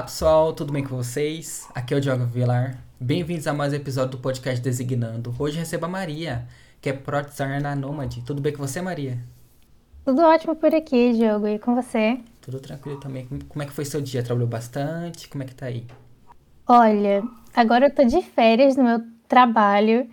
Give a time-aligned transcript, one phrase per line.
[0.00, 1.68] Olá pessoal, tudo bem com vocês?
[1.74, 2.82] Aqui é o Diogo Vilar.
[2.98, 5.34] Bem-vindos a mais um episódio do podcast Designando.
[5.38, 6.46] Hoje recebo a Maria,
[6.80, 8.16] que é Pro Designer na Nomad.
[8.24, 9.18] Tudo bem com você, Maria?
[10.02, 11.46] Tudo ótimo por aqui, Diogo.
[11.46, 12.18] E com você?
[12.40, 13.28] Tudo tranquilo também.
[13.46, 14.22] Como é que foi seu dia?
[14.22, 15.28] Trabalhou bastante?
[15.28, 15.86] Como é que tá aí?
[16.66, 17.22] Olha,
[17.54, 20.08] agora eu tô de férias no meu trabalho,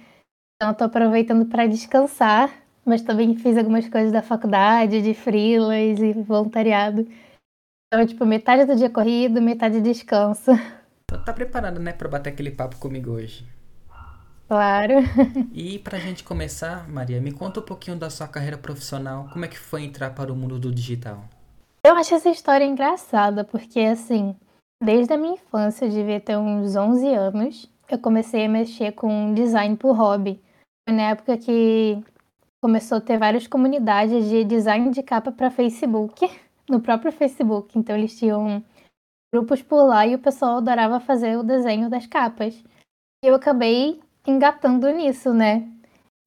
[0.58, 2.52] então eu tô aproveitando para descansar,
[2.86, 7.08] mas também fiz algumas coisas da faculdade, de freelas e voluntariado.
[7.88, 10.52] Então, tipo, metade do dia corrido, metade descanso.
[11.06, 13.46] Então, tá preparada, né, pra bater aquele papo comigo hoje?
[14.50, 14.96] Claro.
[15.54, 19.30] E pra gente começar, Maria, me conta um pouquinho da sua carreira profissional.
[19.32, 21.24] Como é que foi entrar para o mundo do digital?
[21.82, 24.36] Eu acho essa história engraçada, porque assim,
[24.84, 29.34] desde a minha infância, eu devia ter uns 11 anos, eu comecei a mexer com
[29.34, 30.42] design por hobby.
[30.88, 32.04] Foi na época que
[32.62, 36.30] começou a ter várias comunidades de design de capa para Facebook
[36.70, 37.78] no próprio Facebook.
[37.78, 38.64] Então eles tinham
[39.34, 42.56] grupos por lá e o pessoal adorava fazer o desenho das capas.
[43.24, 45.68] E eu acabei engatando nisso, né?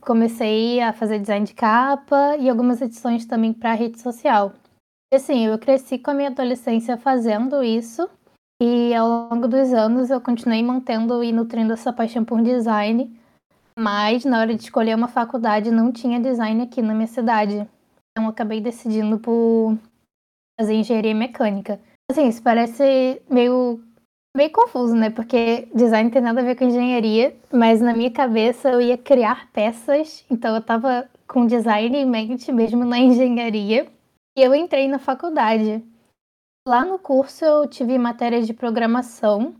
[0.00, 4.54] Comecei a fazer design de capa e algumas edições também para rede social.
[5.12, 8.08] E assim, eu cresci com a minha adolescência fazendo isso
[8.62, 13.18] e ao longo dos anos eu continuei mantendo e nutrindo essa paixão por design.
[13.78, 17.66] Mas na hora de escolher uma faculdade não tinha design aqui na minha cidade.
[18.12, 19.78] Então acabei decidindo por
[20.60, 21.80] fazer engenharia mecânica.
[22.10, 23.82] Assim, isso parece meio,
[24.36, 25.08] meio confuso, né?
[25.08, 29.50] Porque design tem nada a ver com engenharia, mas na minha cabeça eu ia criar
[29.52, 33.90] peças, então eu tava com design em mente mesmo na engenharia.
[34.36, 35.82] E eu entrei na faculdade.
[36.68, 39.54] Lá no curso eu tive matérias de programação.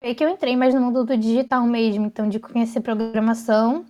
[0.00, 3.84] Foi que eu entrei mais no mundo do digital mesmo, então de conhecer programação,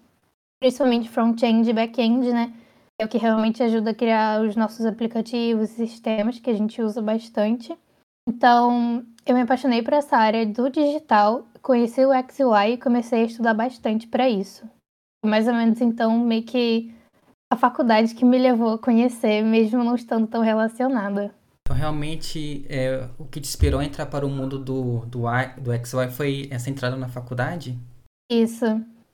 [0.58, 2.52] principalmente front-end e back-end, né?
[2.98, 6.80] É o que realmente ajuda a criar os nossos aplicativos e sistemas que a gente
[6.80, 7.76] usa bastante.
[8.28, 13.26] Então, eu me apaixonei por essa área do digital, conheci o XUI e comecei a
[13.26, 14.68] estudar bastante para isso.
[15.24, 16.94] Mais ou menos então, meio que
[17.52, 21.34] a faculdade que me levou a conhecer, mesmo não estando tão relacionada.
[21.62, 25.22] Então, realmente, é, o que te inspirou a entrar para o mundo do, do,
[25.58, 27.78] do XY foi essa entrada na faculdade?
[28.30, 28.64] Isso.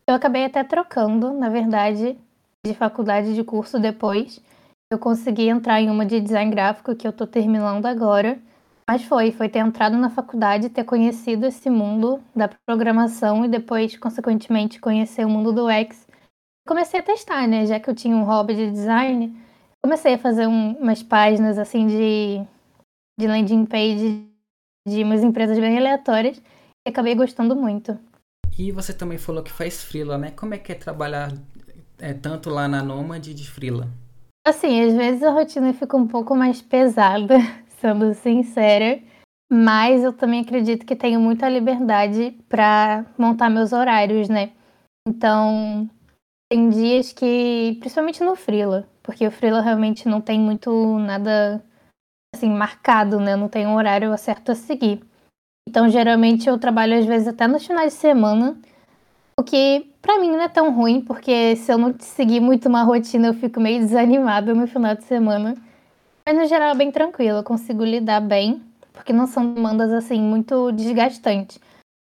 [0.07, 2.19] Eu acabei até trocando, na verdade,
[2.65, 4.41] de faculdade de curso depois.
[4.93, 8.39] Eu consegui entrar em uma de design gráfico que eu tô terminando agora.
[8.89, 13.97] Mas foi, foi ter entrado na faculdade, ter conhecido esse mundo da programação e depois,
[13.97, 16.07] consequentemente, conhecer o mundo do UX.
[16.67, 17.65] Comecei a testar, né?
[17.65, 19.37] Já que eu tinha um hobby de design,
[19.83, 22.43] comecei a fazer um, umas páginas assim de,
[23.19, 24.29] de landing page
[24.87, 26.43] de umas empresas bem aleatórias
[26.87, 27.99] e acabei gostando muito.
[28.59, 30.33] E você também falou que faz freela, né?
[30.33, 31.33] Como é que é trabalhar
[32.03, 33.89] é, tanto lá na Nômade de Frila?
[34.45, 37.37] Assim, às vezes a rotina fica um pouco mais pesada,
[37.81, 39.01] sendo sincera,
[39.51, 44.51] mas eu também acredito que tenho muita liberdade para montar meus horários, né?
[45.07, 45.89] Então,
[46.51, 51.65] tem dias que, principalmente no Frila, porque o Frila realmente não tem muito nada
[52.35, 53.37] assim marcado, né?
[53.37, 55.05] Não tem um horário certo a seguir.
[55.69, 58.61] Então, geralmente eu trabalho às vezes até nos finais de semana
[59.43, 62.85] o que para mim não é tão ruim, porque se eu não seguir muito uma
[62.85, 65.57] rotina, eu fico meio desanimada no final de semana.
[66.25, 70.21] Mas no geral é bem tranquilo, eu consigo lidar bem, porque não são demandas assim
[70.21, 71.59] muito desgastantes.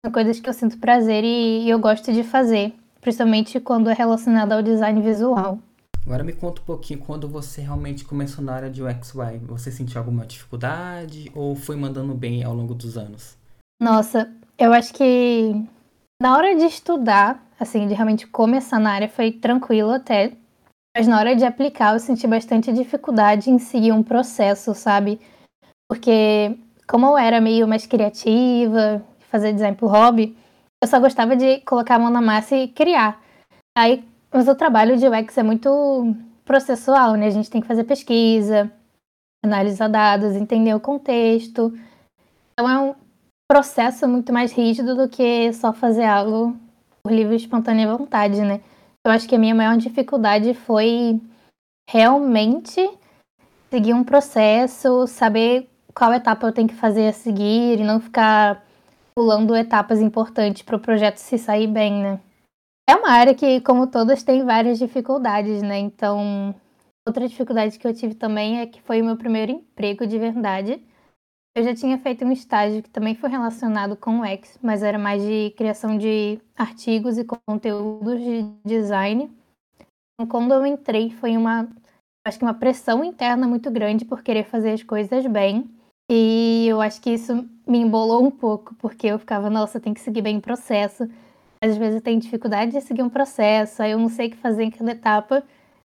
[0.06, 3.94] São coisas que eu sinto prazer e, e eu gosto de fazer, principalmente quando é
[3.94, 5.58] relacionado ao design visual.
[6.06, 9.38] Agora me conta um pouquinho quando você realmente começou na área de UX UI.
[9.48, 13.38] Você sentiu alguma dificuldade ou foi mandando bem ao longo dos anos?
[13.82, 15.54] Nossa, eu acho que
[16.22, 20.34] na hora de estudar, assim, de realmente começar na área, foi tranquilo até.
[20.96, 25.20] Mas na hora de aplicar, eu senti bastante dificuldade em seguir um processo, sabe?
[25.88, 30.36] Porque, como eu era meio mais criativa, fazer design por hobby,
[30.84, 33.22] eu só gostava de colocar a mão na massa e criar.
[33.78, 37.28] Aí, mas o trabalho de UX é muito processual, né?
[37.28, 38.72] A gente tem que fazer pesquisa,
[39.44, 41.74] analisar dados, entender o contexto.
[42.54, 42.96] Então, é um
[43.50, 46.56] processo muito mais rígido do que só fazer algo
[47.02, 48.62] por livre e espontânea vontade, né?
[49.04, 51.20] Eu acho que a minha maior dificuldade foi
[51.90, 52.88] realmente
[53.72, 58.64] seguir um processo, saber qual etapa eu tenho que fazer a seguir e não ficar
[59.16, 62.20] pulando etapas importantes para o projeto se sair bem, né?
[62.88, 65.80] É uma área que, como todas, tem várias dificuldades, né?
[65.80, 66.54] Então,
[67.08, 70.84] outra dificuldade que eu tive também é que foi o meu primeiro emprego de verdade.
[71.60, 74.98] Eu já tinha feito um estágio que também foi relacionado com o X, mas era
[74.98, 79.30] mais de criação de artigos e conteúdos de design.
[80.14, 81.68] Então, quando eu entrei, foi uma,
[82.26, 85.70] acho que uma pressão interna muito grande por querer fazer as coisas bem.
[86.10, 90.00] E eu acho que isso me embolou um pouco, porque eu ficava, nossa, tem que
[90.00, 91.10] seguir bem o processo.
[91.62, 94.38] Às vezes eu tenho dificuldade de seguir um processo, aí eu não sei o que
[94.38, 95.44] fazer em cada etapa.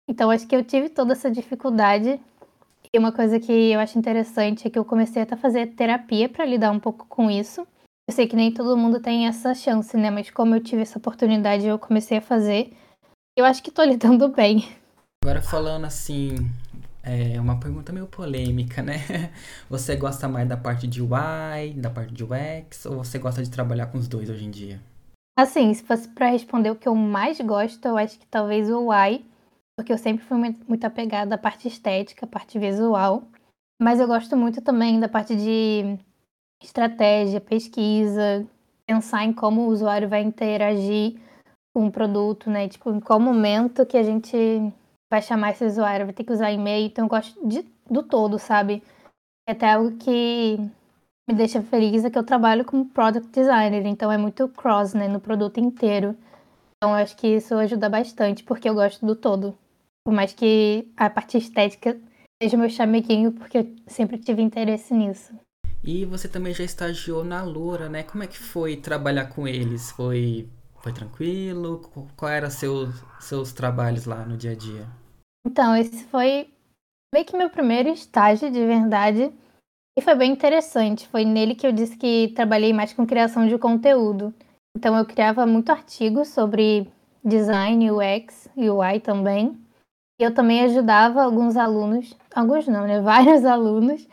[0.10, 2.20] Então acho que eu tive toda essa dificuldade.
[2.94, 6.46] E uma coisa que eu acho interessante é que eu comecei a fazer terapia para
[6.46, 7.68] lidar um pouco com isso.
[8.08, 10.10] Eu sei que nem todo mundo tem essa chance, né?
[10.10, 12.74] Mas como eu tive essa oportunidade, eu comecei a fazer.
[13.38, 14.68] Eu acho que tô lidando bem.
[15.24, 16.34] Agora falando assim,
[17.04, 19.32] é uma pergunta meio polêmica, né?
[19.70, 23.52] Você gosta mais da parte de UI, da parte de UX, ou você gosta de
[23.52, 24.82] trabalhar com os dois hoje em dia?
[25.38, 28.88] Assim, se fosse para responder o que eu mais gosto, eu acho que talvez o
[28.88, 29.24] UI,
[29.80, 30.38] porque eu sempre fui
[30.68, 33.24] muito apegada à parte estética, à parte visual.
[33.82, 35.98] Mas eu gosto muito também da parte de
[36.62, 38.46] estratégia, pesquisa,
[38.86, 41.18] pensar em como o usuário vai interagir
[41.74, 42.68] com o produto, né?
[42.68, 44.38] Tipo, em qual momento que a gente
[45.10, 46.88] vai chamar esse usuário, vai ter que usar e-mail.
[46.88, 48.84] Então eu gosto de, do todo, sabe?
[49.48, 50.58] É até algo que
[51.26, 55.08] me deixa feliz é que eu trabalho como product designer, então é muito cross, né,
[55.08, 56.18] no produto inteiro.
[56.76, 59.58] Então acho que isso ajuda bastante, porque eu gosto do todo.
[60.06, 62.00] Por mais que a parte estética
[62.42, 65.34] seja meu chameguinho, porque eu sempre tive interesse nisso.
[65.84, 68.04] E você também já estagiou na Lura, né?
[68.04, 69.92] Como é que foi trabalhar com eles?
[69.92, 70.48] Foi,
[70.82, 71.82] foi tranquilo?
[72.16, 74.88] Qual eram seus seus trabalhos lá no dia a dia?
[75.46, 76.50] Então, esse foi
[77.14, 79.32] meio que meu primeiro estágio de verdade.
[79.98, 81.08] E foi bem interessante.
[81.08, 84.34] Foi nele que eu disse que trabalhei mais com criação de conteúdo.
[84.78, 86.88] Então, eu criava muito artigo sobre
[87.24, 89.58] design, UX e UI também.
[90.20, 93.00] Eu também ajudava alguns alunos, alguns não, né?
[93.02, 94.06] Vários alunos,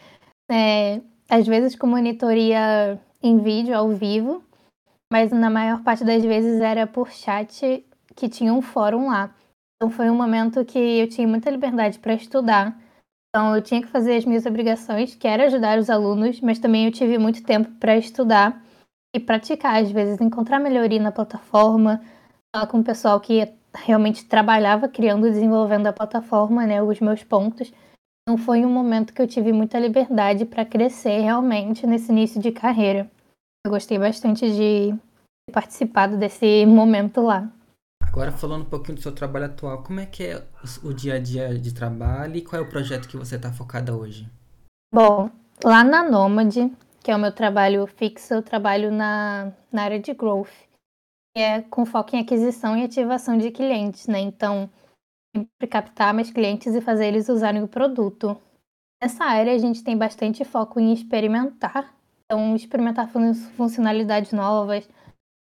[0.51, 4.45] é, às vezes com monitoria em vídeo, ao vivo,
[5.13, 9.35] mas na maior parte das vezes era por chat que tinha um fórum lá.
[9.77, 12.79] Então foi um momento que eu tinha muita liberdade para estudar.
[13.29, 16.87] Então eu tinha que fazer as minhas obrigações, que era ajudar os alunos, mas também
[16.87, 18.63] eu tive muito tempo para estudar
[19.15, 22.01] e praticar, às vezes encontrar melhoria na plataforma,
[22.55, 23.53] falar com o pessoal que
[23.85, 27.73] realmente trabalhava criando e desenvolvendo a plataforma, né, os meus pontos.
[28.23, 32.51] Então foi um momento que eu tive muita liberdade para crescer realmente nesse início de
[32.51, 33.09] carreira.
[33.65, 34.95] Eu gostei bastante de
[35.47, 37.49] ter participado desse momento lá.
[38.03, 40.43] Agora falando um pouquinho do seu trabalho atual, como é que é
[40.83, 43.95] o dia a dia de trabalho e qual é o projeto que você está focada
[43.95, 44.29] hoje?
[44.93, 45.31] Bom,
[45.63, 46.57] lá na Nomad,
[47.03, 50.66] que é o meu trabalho fixo, eu trabalho na, na área de growth,
[51.37, 54.19] é com foco em aquisição e ativação de clientes, né?
[54.21, 54.71] Então,
[55.37, 58.41] sempre captar mais clientes e fazer eles usarem o produto.
[59.03, 61.95] Nessa área, a gente tem bastante foco em experimentar,
[62.25, 63.11] então, experimentar
[63.57, 64.89] funcionalidades novas,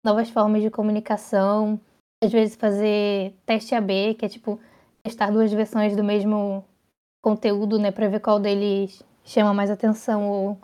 [0.04, 1.80] novas formas de comunicação,
[2.24, 4.60] às vezes fazer teste AB, que é tipo
[5.04, 6.66] testar duas versões do mesmo
[7.22, 10.58] conteúdo, né, para ver qual deles chama mais atenção ou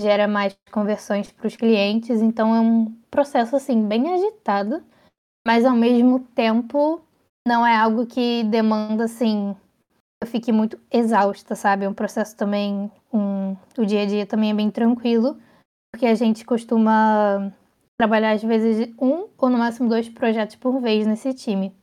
[0.00, 2.20] gera mais conversões para os clientes.
[2.20, 4.82] Então é um processo assim bem agitado,
[5.46, 7.00] mas ao mesmo tempo
[7.46, 9.54] não é algo que demanda assim
[10.22, 11.84] eu fique muito exausta, sabe?
[11.84, 15.38] É um processo também, um, o dia a dia também é bem tranquilo,
[15.92, 17.52] porque a gente costuma
[17.98, 21.74] trabalhar às vezes um ou no máximo dois projetos por vez nesse time.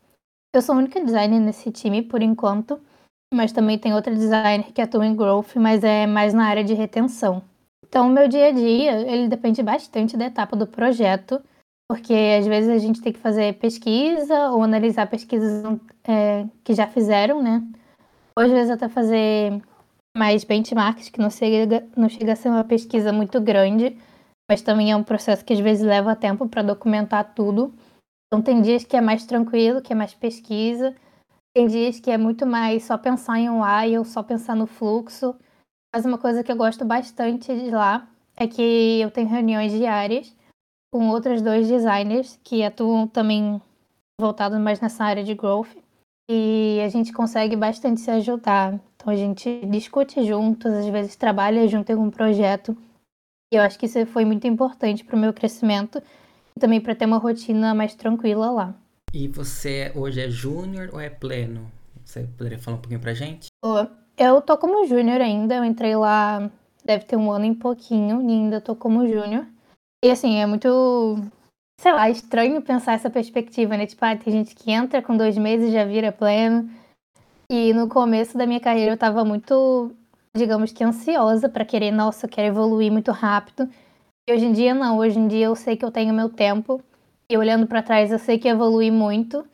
[0.53, 2.79] Eu sou a única designer nesse time por enquanto,
[3.33, 6.73] mas também tem outra designer que atua em growth, mas é mais na área de
[6.73, 7.41] retenção.
[7.87, 11.41] Então, o meu dia a dia, ele depende bastante da etapa do projeto,
[11.89, 15.63] porque às vezes a gente tem que fazer pesquisa ou analisar pesquisas
[16.03, 17.61] é, que já fizeram, né?
[18.37, 19.61] Ou às vezes até fazer
[20.17, 23.97] mais benchmarks, que não chega, não chega a ser uma pesquisa muito grande,
[24.49, 27.73] mas também é um processo que às vezes leva tempo para documentar tudo.
[28.27, 30.95] Então tem dias que é mais tranquilo, que é mais pesquisa,
[31.55, 34.65] tem dias que é muito mais só pensar em um AI ou só pensar no
[34.65, 35.35] fluxo.
[35.93, 40.35] Mas uma coisa que eu gosto bastante de lá é que eu tenho reuniões diárias
[40.91, 43.61] com outros dois designers que atuam também
[44.19, 45.75] voltados mais nessa área de growth.
[46.29, 48.79] E a gente consegue bastante se ajudar.
[48.95, 52.75] Então a gente discute juntos, às vezes trabalha junto em um projeto
[53.53, 56.01] e eu acho que isso foi muito importante para o meu crescimento
[56.57, 58.75] e também para ter uma rotina mais tranquila lá.
[59.13, 61.71] E você hoje é júnior ou é pleno?
[62.03, 63.45] Você poderia falar um pouquinho pra gente?
[64.17, 66.49] Eu tô como júnior ainda, eu entrei lá
[66.83, 69.45] deve ter um ano e pouquinho e ainda tô como júnior.
[70.03, 71.15] E assim, é muito,
[71.79, 73.85] sei lá, estranho pensar essa perspectiva, né?
[73.85, 76.69] Tipo, ah, tem gente que entra com dois meses e já vira pleno.
[77.49, 79.91] E no começo da minha carreira eu tava muito
[80.35, 83.69] digamos que ansiosa para querer, nossa, eu quero evoluir muito rápido.
[84.27, 86.81] E hoje em dia não, hoje em dia eu sei que eu tenho meu tempo
[87.29, 89.45] e olhando para trás eu sei que evolui muito.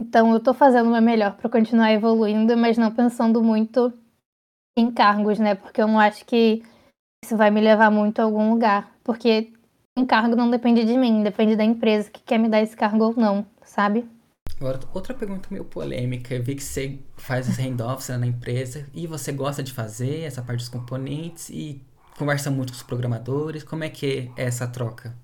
[0.00, 3.92] Então eu tô fazendo o meu melhor para continuar evoluindo, mas não pensando muito
[4.76, 5.54] em cargos, né?
[5.54, 6.62] Porque eu não acho que
[7.24, 8.92] isso vai me levar muito a algum lugar.
[9.02, 9.52] Porque
[9.98, 13.04] um cargo não depende de mim, depende da empresa que quer me dar esse cargo
[13.04, 14.08] ou não, sabe?
[14.60, 16.34] Agora, outra pergunta meio polêmica.
[16.34, 20.42] Eu vi que você faz os handoffs na empresa e você gosta de fazer essa
[20.42, 21.80] parte dos componentes e
[22.16, 23.62] conversa muito com os programadores.
[23.62, 25.14] Como é que é essa troca?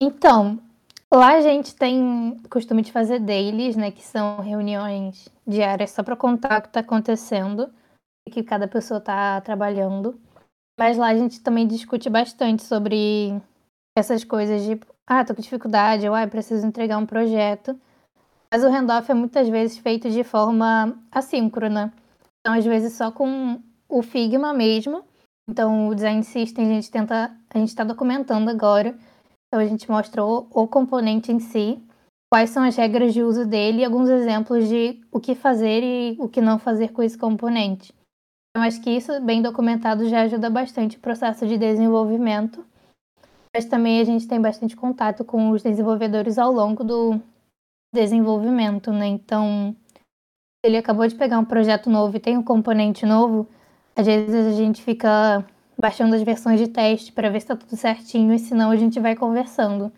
[0.00, 0.60] Então,
[1.18, 3.90] lá a gente tem costume de fazer dailies, né?
[3.90, 7.72] Que são reuniões diárias só para contar o que está acontecendo
[8.26, 10.18] e que cada pessoa está trabalhando.
[10.78, 13.40] Mas lá a gente também discute bastante sobre
[13.96, 17.78] essas coisas de, ah, tô com dificuldade, ou ah, preciso entregar um projeto.
[18.52, 21.92] Mas o handoff é muitas vezes feito de forma assíncrona.
[22.40, 25.04] Então, às vezes, só com o Figma mesmo.
[25.48, 28.94] Então, o Design System a gente tenta, a gente está documentando agora.
[29.52, 31.78] Então, a gente mostra o, o componente em si,
[32.32, 36.16] quais são as regras de uso dele e alguns exemplos de o que fazer e
[36.18, 37.92] o que não fazer com esse componente.
[38.56, 42.64] Eu acho que isso, bem documentado, já ajuda bastante o processo de desenvolvimento.
[43.54, 47.20] Mas também a gente tem bastante contato com os desenvolvedores ao longo do
[47.94, 49.06] desenvolvimento, né?
[49.06, 49.76] Então,
[50.64, 53.46] ele acabou de pegar um projeto novo e tem um componente novo,
[53.94, 55.44] às vezes a gente fica
[55.82, 59.00] baixando as versões de teste para ver se está tudo certinho e senão a gente
[59.00, 59.92] vai conversando.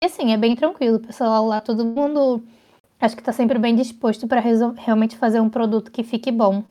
[0.00, 2.40] E assim, é bem tranquilo, o pessoal lá, todo mundo
[3.00, 6.62] acho que está sempre bem disposto para realmente fazer um produto que fique bom.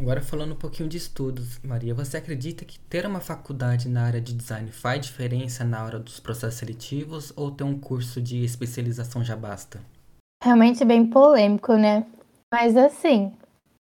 [0.00, 4.20] Agora falando um pouquinho de estudos, Maria, você acredita que ter uma faculdade na área
[4.20, 9.22] de design faz diferença na hora dos processos seletivos ou ter um curso de especialização
[9.22, 9.80] já basta?
[10.42, 12.06] Realmente bem polêmico, né?
[12.50, 13.34] Mas assim,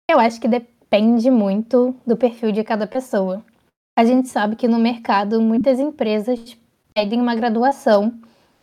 [0.09, 3.45] eu acho que depende muito do perfil de cada pessoa.
[3.97, 6.57] A gente sabe que no mercado muitas empresas
[6.95, 8.13] pedem uma graduação,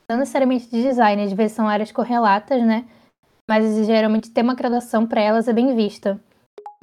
[0.10, 2.86] não necessariamente de design, às vezes são áreas correlatas, né?
[3.50, 6.20] Mas geralmente ter uma graduação para elas é bem vista.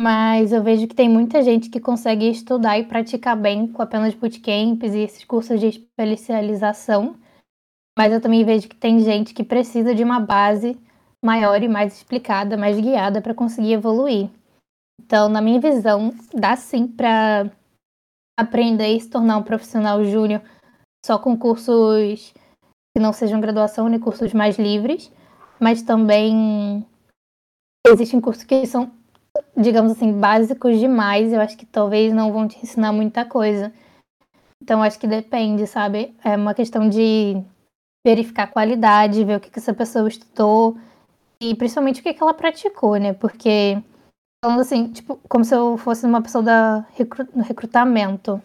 [0.01, 4.15] Mas eu vejo que tem muita gente que consegue estudar e praticar bem com apenas
[4.15, 7.17] bootcamps e esses cursos de especialização.
[7.99, 10.79] Mas eu também vejo que tem gente que precisa de uma base
[11.23, 14.31] maior e mais explicada, mais guiada para conseguir evoluir.
[15.03, 17.51] Então, na minha visão, dá sim para
[18.39, 20.41] aprender e se tornar um profissional júnior
[21.05, 22.33] só com cursos
[22.97, 25.13] que não sejam graduação, nem cursos mais livres,
[25.59, 26.87] mas também
[27.87, 28.91] existem cursos que são
[29.57, 33.73] digamos assim, básicos demais, eu acho que talvez não vão te ensinar muita coisa.
[34.63, 36.15] Então, acho que depende, sabe?
[36.25, 37.43] É uma questão de
[38.07, 40.77] verificar a qualidade, ver o que, que essa pessoa estudou
[41.41, 43.13] e principalmente o que, que ela praticou, né?
[43.13, 43.83] Porque,
[44.43, 48.41] falando assim, tipo, como se eu fosse uma pessoa da recru recrutamento.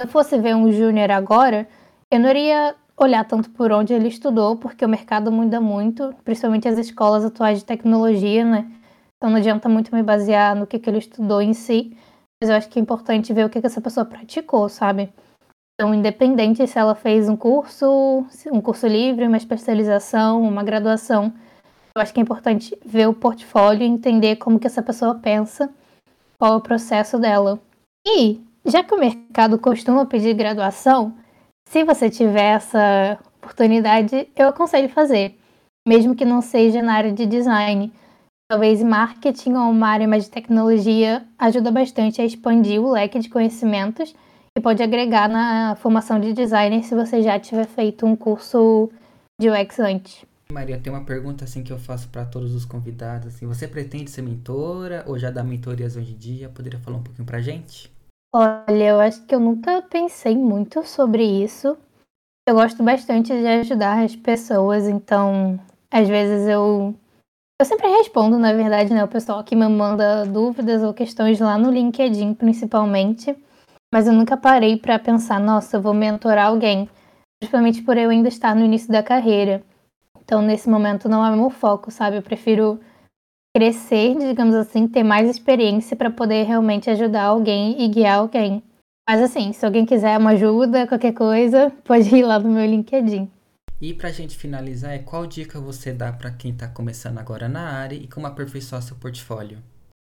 [0.00, 1.68] Se eu fosse ver um júnior agora,
[2.10, 6.68] eu não iria olhar tanto por onde ele estudou, porque o mercado muda muito, principalmente
[6.68, 8.70] as escolas atuais de tecnologia, né?
[9.16, 11.96] Então não adianta muito me basear no que, que ele estudou em si,
[12.40, 15.12] mas eu acho que é importante ver o que, que essa pessoa praticou, sabe?
[15.74, 21.32] Então, independente se ela fez um curso, um curso livre, uma especialização, uma graduação,
[21.94, 25.70] eu acho que é importante ver o portfólio e entender como que essa pessoa pensa,
[26.38, 27.58] qual é o processo dela.
[28.06, 31.14] E, já que o mercado costuma pedir graduação,
[31.68, 35.38] se você tiver essa oportunidade, eu aconselho fazer,
[35.86, 37.92] mesmo que não seja na área de design
[38.50, 43.28] Talvez marketing ou uma área mais de tecnologia ajuda bastante a expandir o leque de
[43.28, 44.14] conhecimentos
[44.56, 48.90] e pode agregar na formação de designer se você já tiver feito um curso
[49.38, 50.24] de UX antes.
[50.50, 53.28] Maria, tem uma pergunta assim que eu faço para todos os convidados.
[53.28, 56.48] Assim, você pretende ser mentora ou já dá mentorias hoje em dia?
[56.48, 57.92] Poderia falar um pouquinho pra gente?
[58.34, 61.76] Olha, eu acho que eu nunca pensei muito sobre isso.
[62.48, 66.94] Eu gosto bastante de ajudar as pessoas, então às vezes eu
[67.60, 69.04] eu sempre respondo, na verdade, né?
[69.04, 73.36] O pessoal que me manda dúvidas ou questões lá no LinkedIn, principalmente.
[73.92, 76.88] Mas eu nunca parei para pensar, nossa, eu vou mentorar alguém.
[77.38, 79.62] Principalmente por eu ainda estar no início da carreira.
[80.28, 82.18] Então, nesse momento, não é meu foco, sabe?
[82.18, 82.78] Eu prefiro
[83.56, 88.62] crescer, digamos assim, ter mais experiência para poder realmente ajudar alguém e guiar alguém.
[89.08, 93.30] Mas, assim, se alguém quiser uma ajuda, qualquer coisa, pode ir lá no meu LinkedIn.
[93.80, 97.62] E pra gente finalizar, é qual dica você dá para quem tá começando agora na
[97.62, 99.56] área e como aperfeiçoar seu portfólio?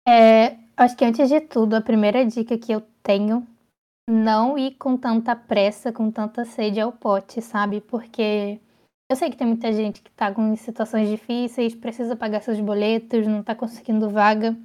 [0.09, 3.47] É, acho que antes de tudo, a primeira dica que eu tenho,
[4.11, 7.80] não ir com tanta pressa, com tanta sede ao pote, sabe?
[7.80, 8.59] Porque
[9.08, 13.26] eu sei que tem muita gente que tá com situações difíceis, precisa pagar seus boletos,
[13.26, 14.56] não tá conseguindo vaga.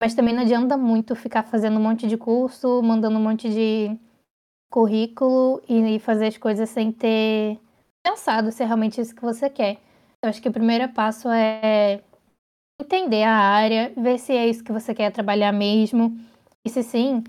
[0.00, 3.96] Mas também não adianta muito ficar fazendo um monte de curso, mandando um monte de
[4.70, 7.58] currículo e fazer as coisas sem ter
[8.04, 9.78] pensado se é realmente isso que você quer.
[10.22, 12.02] Eu acho que o primeiro passo é
[12.80, 16.18] entender a área, ver se é isso que você quer trabalhar mesmo.
[16.64, 17.22] E se sim,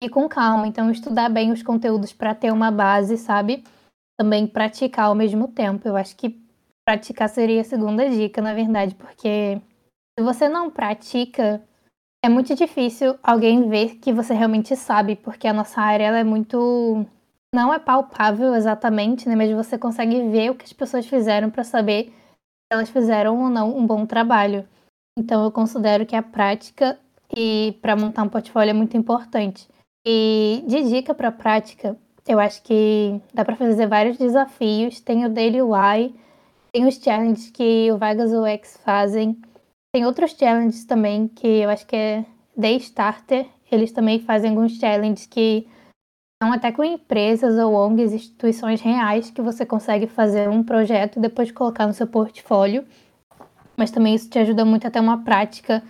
[0.00, 0.66] e com calma.
[0.66, 3.62] Então, estudar bem os conteúdos para ter uma base, sabe?
[4.18, 5.88] Também praticar ao mesmo tempo.
[5.88, 6.40] Eu acho que
[6.84, 9.60] praticar seria a segunda dica, na verdade, porque
[10.18, 11.62] se você não pratica,
[12.24, 16.24] é muito difícil alguém ver que você realmente sabe, porque a nossa área ela é
[16.24, 17.04] muito.
[17.54, 19.36] Não é palpável exatamente, né?
[19.36, 23.50] Mas você consegue ver o que as pessoas fizeram para saber se elas fizeram ou
[23.50, 24.66] não um bom trabalho.
[25.18, 26.98] Então, eu considero que a prática
[27.36, 29.68] e para montar um portfólio é muito importante.
[30.06, 35.00] E de dica para prática, eu acho que dá para fazer vários desafios.
[35.00, 36.14] Tem o Daily Why,
[36.72, 39.40] tem os challenges que o Vegas UX fazem.
[39.94, 42.24] Tem outros challenges também que eu acho que é
[42.56, 43.46] Day Starter.
[43.70, 45.66] Eles também fazem alguns challenges que
[46.42, 51.22] são até com empresas ou ONGs, instituições reais, que você consegue fazer um projeto e
[51.22, 52.84] depois colocar no seu portfólio.
[53.76, 55.82] Mas também isso te ajuda muito a ter uma prática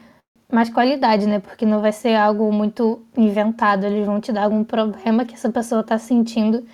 [0.53, 1.41] mais qualidade, né?
[1.41, 3.87] Porque não vai ser algo muito inventado.
[3.87, 6.65] Eles vão te dar algum problema que essa pessoa está sentindo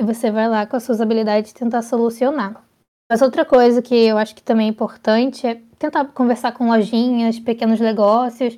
[0.00, 2.62] e você vai lá com as suas habilidades tentar solucionar.
[3.10, 7.38] Mas outra coisa que eu acho que também é importante é tentar conversar com lojinhas,
[7.38, 8.56] pequenos negócios,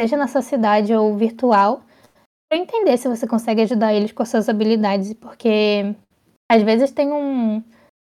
[0.00, 1.82] seja na sua cidade ou virtual,
[2.48, 5.94] para entender se você consegue ajudar eles com as suas habilidades, porque
[6.50, 7.62] às vezes tem um,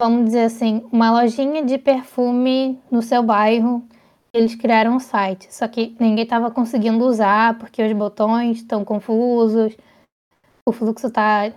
[0.00, 3.84] vamos dizer assim, uma lojinha de perfume no seu bairro,
[4.34, 9.76] eles criaram um site, só que ninguém estava conseguindo usar porque os botões estão confusos,
[10.66, 11.52] o fluxo está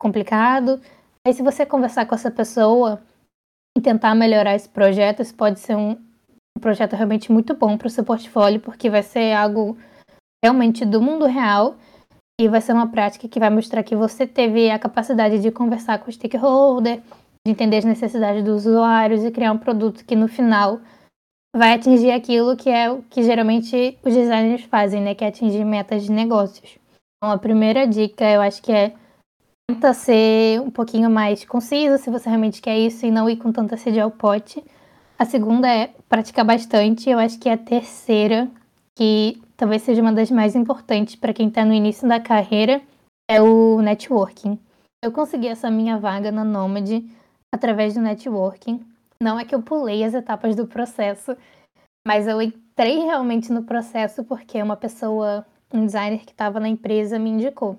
[0.00, 0.80] complicado.
[1.26, 3.00] Aí se você conversar com essa pessoa
[3.76, 5.92] e tentar melhorar esse projeto, isso pode ser um,
[6.56, 9.78] um projeto realmente muito bom para o seu portfólio, porque vai ser algo
[10.44, 11.76] realmente do mundo real
[12.40, 15.98] e vai ser uma prática que vai mostrar que você teve a capacidade de conversar
[15.98, 17.00] com o stakeholder,
[17.46, 20.80] de entender as necessidades dos usuários e criar um produto que no final
[21.58, 25.64] vai atingir aquilo que é o que geralmente os designers fazem, né, que é atingir
[25.64, 26.78] metas de negócios.
[27.16, 28.94] Então, a primeira dica eu acho que é
[29.70, 33.52] tenta ser um pouquinho mais conciso se você realmente quer isso e não ir com
[33.52, 34.64] tanta sede ao pote.
[35.18, 37.10] A segunda é praticar bastante.
[37.10, 38.48] Eu acho que a terceira,
[38.96, 42.80] que talvez seja uma das mais importantes para quem está no início da carreira,
[43.28, 44.58] é o networking.
[45.04, 46.88] Eu consegui essa minha vaga na Nomad
[47.52, 48.80] através do networking.
[49.20, 51.36] Não é que eu pulei as etapas do processo,
[52.08, 57.18] mas eu entrei realmente no processo porque uma pessoa, um designer que estava na empresa,
[57.18, 57.78] me indicou.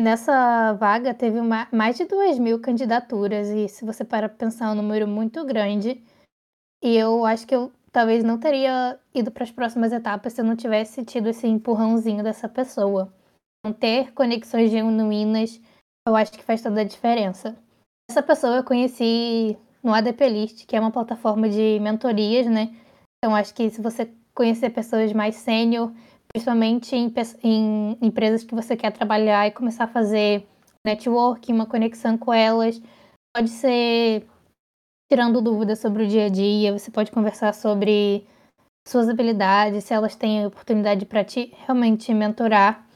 [0.00, 4.70] Nessa vaga teve uma, mais de duas mil candidaturas, e se você para pensar, é
[4.70, 6.02] um número muito grande.
[6.82, 10.44] E eu acho que eu talvez não teria ido para as próximas etapas se eu
[10.46, 13.12] não tivesse tido esse empurrãozinho dessa pessoa.
[13.78, 15.60] Ter conexões genuínas,
[16.08, 17.54] eu acho que faz toda a diferença.
[18.10, 22.74] Essa pessoa eu conheci no ADP List, que é uma plataforma de mentorias, né?
[23.26, 25.90] Então acho que se você conhecer pessoas mais sênior,
[26.32, 27.12] principalmente em,
[27.42, 30.46] em, empresas que você quer trabalhar e começar a fazer
[30.86, 32.80] networking, uma conexão com elas.
[33.34, 34.24] Pode ser
[35.10, 38.24] tirando dúvidas sobre o dia a dia, você pode conversar sobre
[38.86, 42.86] suas habilidades, se elas têm oportunidade para te realmente mentorar.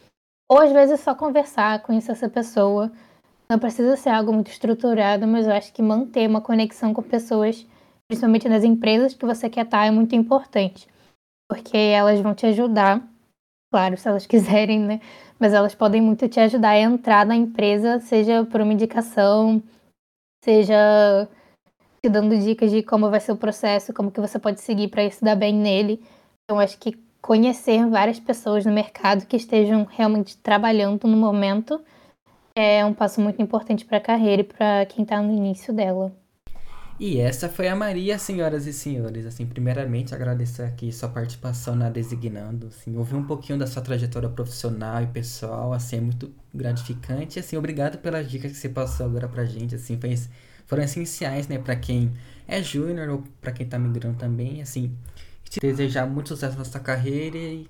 [0.48, 2.92] Ou às vezes só conversar, conhecer essa pessoa.
[3.48, 7.66] Não precisa ser algo muito estruturado, mas eu acho que manter uma conexão com pessoas,
[8.10, 10.88] principalmente nas empresas que você quer estar, é muito importante.
[11.48, 13.00] Porque elas vão te ajudar
[13.72, 15.00] claro, se elas quiserem, né?
[15.38, 19.62] Mas elas podem muito te ajudar a entrar na empresa, seja por uma indicação,
[20.44, 21.28] seja
[22.02, 25.08] te dando dicas de como vai ser o processo, como que você pode seguir para
[25.08, 26.02] se dar bem nele.
[26.42, 31.80] Então, acho que conhecer várias pessoas no mercado que estejam realmente trabalhando no momento
[32.56, 36.12] é um passo muito importante para a carreira e para quem está no início dela.
[37.02, 39.24] E essa foi a Maria, senhoras e senhores.
[39.24, 44.28] Assim, primeiramente agradecer aqui sua participação na Designando, assim, ouvir um pouquinho da sua trajetória
[44.28, 47.38] profissional e pessoal, assim, é muito gratificante.
[47.38, 50.14] assim, obrigado pelas dicas que você passou agora pra gente, assim, foi,
[50.66, 52.12] foram essenciais, né, para quem
[52.46, 54.94] é júnior ou para quem tá migrando também, assim,
[55.44, 57.66] te desejar muito sucesso na sua carreira e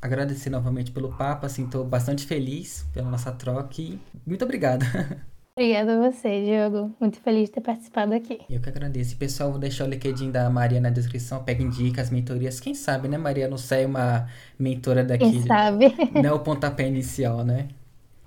[0.00, 4.84] agradecer novamente pelo papo, assim, tô bastante feliz pela nossa troca e muito obrigado.
[5.56, 6.92] Obrigada a você, Diogo.
[6.98, 8.40] Muito feliz de ter participado aqui.
[8.50, 9.16] Eu que agradeço.
[9.16, 11.44] Pessoal, vou deixar o LinkedIn da Maria na descrição.
[11.44, 12.58] Peguem dicas, mentorias.
[12.58, 13.46] Quem sabe, né, Maria?
[13.46, 15.30] Não sai uma mentora daqui.
[15.30, 15.94] Quem sabe?
[16.12, 17.68] Não é o pontapé inicial, né?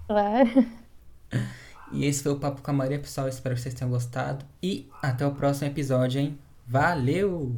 [0.08, 0.66] Claro.
[1.92, 3.28] E esse foi o Papo com a Maria, pessoal.
[3.28, 4.46] Espero que vocês tenham gostado.
[4.64, 6.38] E até o próximo episódio, hein?
[6.66, 7.58] Valeu!